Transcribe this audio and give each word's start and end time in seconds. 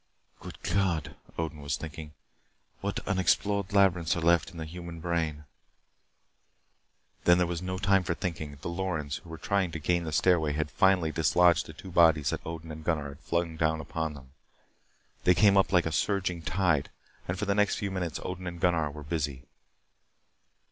"Good 0.39 0.59
God," 0.63 1.15
Odin 1.37 1.61
was 1.61 1.77
thinking. 1.77 2.13
"What 2.79 3.07
unexplored 3.07 3.71
labyrinths 3.71 4.15
are 4.15 4.19
left 4.21 4.49
in 4.49 4.57
the 4.57 4.65
human 4.65 4.99
brain?" 4.99 5.43
Then 7.25 7.37
there 7.37 7.45
was 7.45 7.61
no 7.61 7.77
time 7.77 8.01
for 8.03 8.15
thinking. 8.15 8.57
The 8.63 8.67
Lorens 8.67 9.17
who 9.17 9.29
were 9.29 9.37
trying 9.37 9.69
to 9.73 9.77
gain 9.79 10.03
the 10.03 10.11
stairway 10.11 10.53
had 10.53 10.71
finally 10.71 11.11
dislodged 11.11 11.67
the 11.67 11.73
two 11.73 11.91
bodies 11.91 12.31
that 12.31 12.41
Odin 12.43 12.71
and 12.71 12.83
Gunnar 12.83 13.09
had 13.09 13.19
flung 13.19 13.57
down 13.57 13.79
upon 13.79 14.15
them. 14.15 14.31
They 15.23 15.35
came 15.35 15.55
up 15.55 15.71
like 15.71 15.85
a 15.85 15.91
surging 15.91 16.41
tide, 16.41 16.89
and 17.27 17.37
for 17.37 17.45
the 17.45 17.53
next 17.53 17.75
few 17.75 17.91
minutes 17.91 18.19
Odin 18.23 18.47
and 18.47 18.59
Gunnar 18.59 18.89
were 18.89 19.03
busy. 19.03 19.43